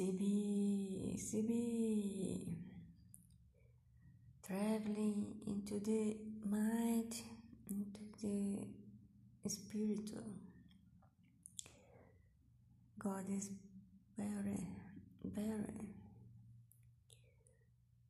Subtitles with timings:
[0.00, 2.56] CB, CB,
[4.46, 6.16] traveling into the
[6.48, 7.14] mind,
[7.68, 8.66] into
[9.42, 10.24] the spiritual.
[12.98, 13.50] God is
[14.16, 14.68] very,
[15.22, 15.92] very.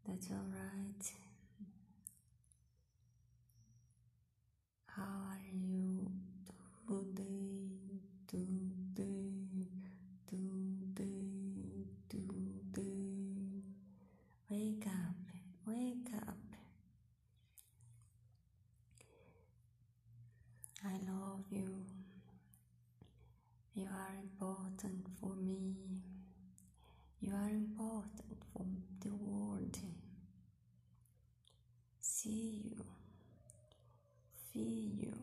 [0.07, 1.30] That's all right.
[15.71, 16.37] Wake up.
[20.85, 21.85] I love you.
[23.75, 25.77] You are important for me.
[27.21, 28.65] You are important for
[29.01, 29.79] the world.
[32.01, 32.85] See you,
[34.53, 35.15] feel you.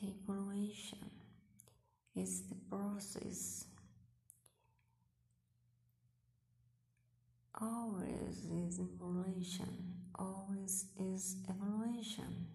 [0.00, 1.10] The evaluation
[2.14, 3.69] is the process.
[7.62, 12.46] Always is evolution, Always is evolution.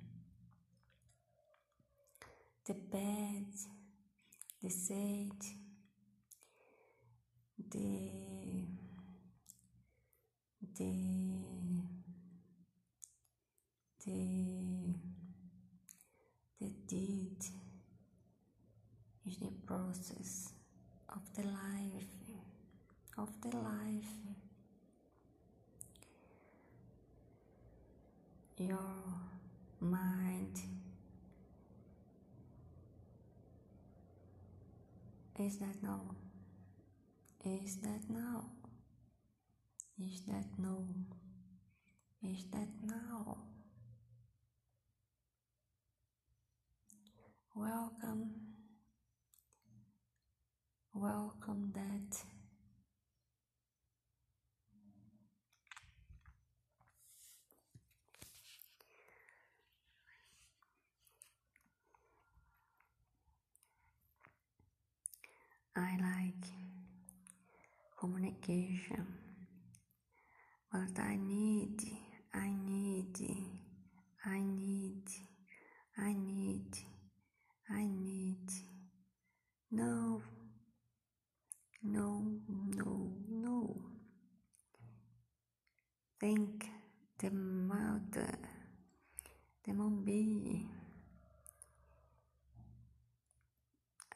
[2.65, 3.45] The bad,
[4.63, 5.37] the sad,
[7.69, 8.65] the
[10.75, 10.93] the
[14.05, 14.95] the
[16.59, 17.37] the deed
[19.27, 20.53] is the process
[21.09, 22.09] of the life
[23.19, 24.44] of the life
[28.57, 28.79] your
[29.81, 30.59] mind
[35.39, 36.01] is that now
[37.43, 38.45] is that now
[39.97, 40.83] is that no?
[42.21, 43.37] Is that now?
[47.55, 48.31] Welcome.
[50.93, 52.17] Welcome that
[65.95, 66.45] I like
[67.97, 69.07] communication,
[70.71, 71.79] but I need,
[72.33, 73.15] I need,
[74.25, 75.03] I need,
[75.97, 76.71] I need,
[77.69, 78.49] I need.
[79.71, 80.21] No,
[81.83, 83.81] no, no, no.
[86.19, 86.65] Think
[87.19, 88.37] the mother,
[89.63, 90.67] the mommy,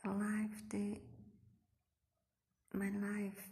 [0.05, 1.08] life, the
[2.79, 3.49] my life.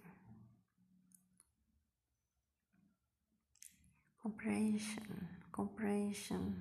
[4.24, 6.56] Comprehension, comprehension.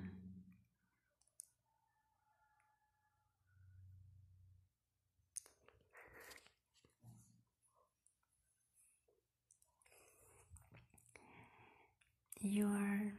[12.41, 13.13] You are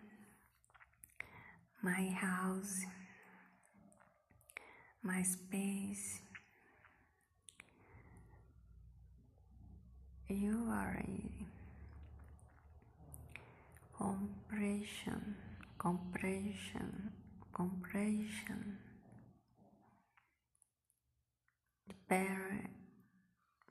[1.82, 2.84] my house,
[5.02, 6.20] my space.
[10.30, 11.46] You are a
[13.96, 15.34] compression,
[15.78, 17.10] compression,
[17.54, 18.76] compression.
[22.10, 22.60] Bearer,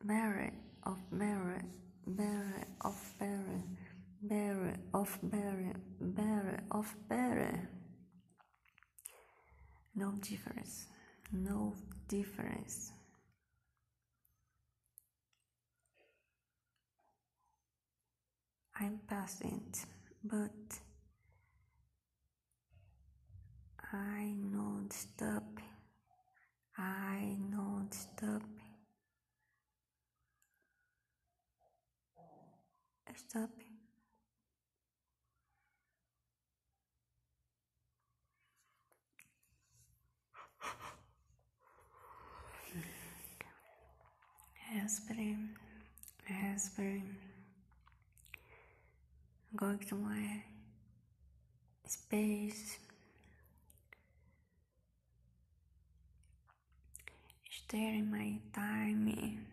[0.03, 0.51] bearer
[0.83, 1.61] of bearer,
[2.07, 3.61] bearer of bearer,
[4.23, 7.69] bearer of bearer, bearer of bearer.
[9.93, 10.87] No difference,
[11.31, 11.75] no
[12.07, 12.93] difference.
[18.79, 19.85] I'm patient,
[20.23, 20.51] but
[23.91, 25.59] I not stop.
[26.77, 28.43] I not stop.
[33.15, 33.49] Stop.
[46.29, 47.26] Respire,
[49.53, 49.55] respire.
[49.55, 50.43] Going to my
[51.85, 52.77] space.
[57.49, 59.45] Staring my time.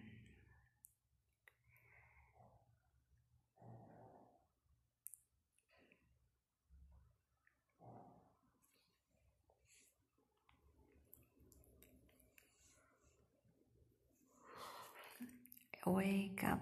[15.87, 16.61] Wake up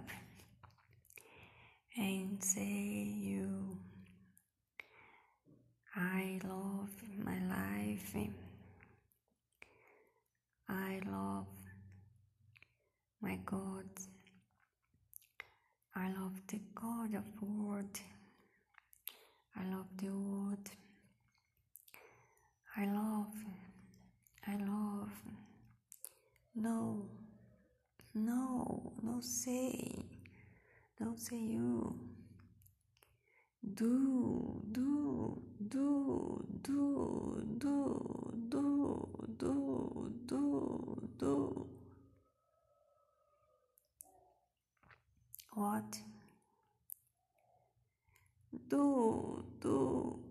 [1.96, 3.78] and say you
[5.96, 8.14] I love my life
[10.68, 11.46] I love
[13.22, 13.88] my God.
[15.94, 18.00] I love the God of world.
[19.56, 20.70] I love the world.
[22.76, 23.34] I love,
[24.46, 25.12] I love.
[26.54, 27.06] No,
[28.14, 30.04] no, no say,
[31.12, 31.94] ao Senhor.
[33.62, 36.80] Du, du, du, du,
[37.58, 37.74] du,
[38.48, 38.64] du,
[39.38, 39.52] du,
[40.26, 40.40] du,
[41.18, 41.34] du.
[45.54, 46.12] Ótimo.
[48.70, 50.21] Du, du,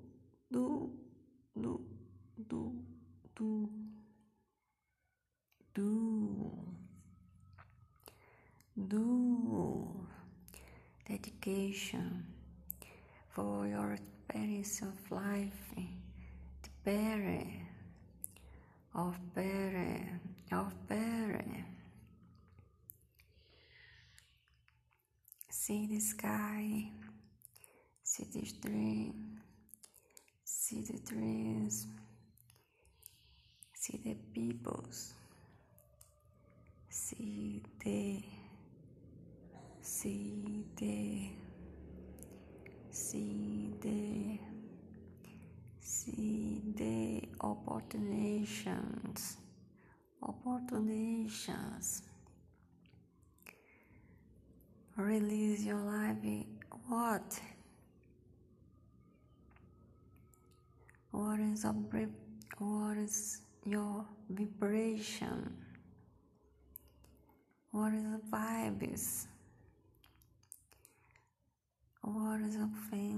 [16.84, 17.44] better,
[18.96, 20.20] of better,
[20.52, 21.66] of better.
[25.50, 26.90] See the sky,
[28.04, 29.14] see the tree,
[30.44, 31.88] see the trees,
[33.76, 35.14] see the peoples,
[36.90, 38.24] see the,
[39.82, 41.30] see the,
[42.90, 44.40] see the,
[46.02, 49.38] see the opportunities,
[50.24, 52.02] opportunities.
[54.98, 56.18] Release your life.
[56.88, 57.40] What?
[61.12, 61.74] What is a
[62.58, 65.58] what is your vibration?
[67.72, 69.28] What is the vibes?
[72.02, 73.11] What is the things?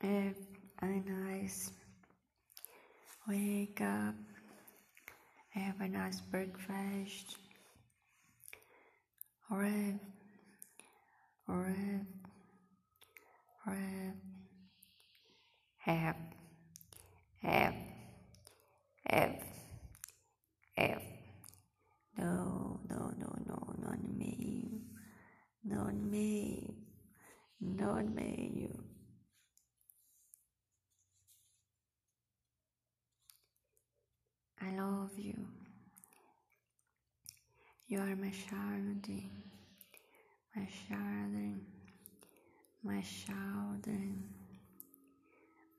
[0.00, 0.36] Have
[0.82, 1.70] a nice
[3.26, 4.14] wake up.
[5.50, 7.36] Have a nice breakfast.
[9.50, 9.98] Rev,
[11.48, 12.06] rev,
[13.66, 14.14] rev.
[15.78, 16.16] Have,
[17.42, 17.74] have,
[20.76, 21.02] have.
[22.16, 24.82] No, no, no, no, not me.
[25.64, 26.74] Not me.
[27.60, 28.84] Not me, you.
[34.60, 35.34] I love you.
[37.90, 39.08] You are my child,
[40.54, 41.62] my children,
[42.84, 44.24] my children,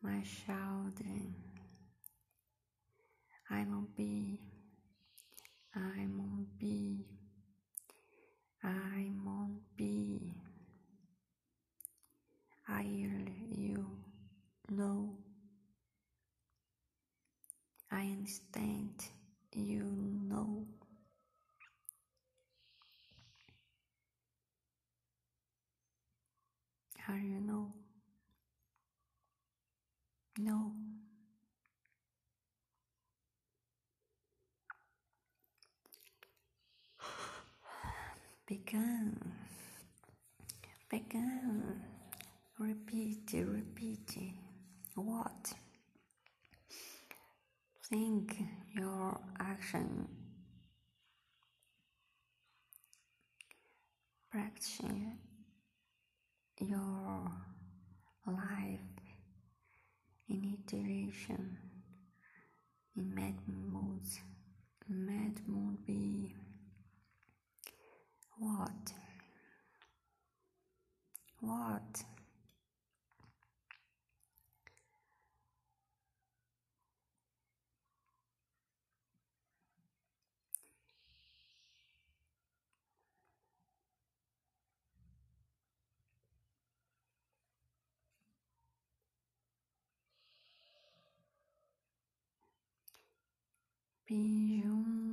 [0.01, 1.35] my children.
[3.51, 4.41] I won't be,
[5.75, 7.06] I won't be,
[27.09, 27.73] Carrier, no.
[30.38, 30.73] No.
[38.45, 39.17] Begin.
[40.91, 41.81] Begin.
[42.60, 44.34] Repeat, repeat.
[44.93, 45.53] What?
[47.89, 48.38] Think
[48.75, 50.07] your action
[64.91, 66.34] Mad mood be
[68.39, 68.93] what?
[71.41, 72.03] What?
[94.10, 95.09] 贫穷